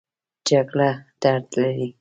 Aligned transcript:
جګړه 0.49 0.89
درد 1.21 1.45
لري 1.61 1.87